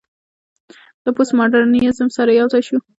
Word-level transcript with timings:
له 1.03 1.09
پوسټ 1.15 1.31
ماډرنيزم 1.39 2.07
سره 2.17 2.31
يوځاى 2.39 2.61
شو 2.67 2.77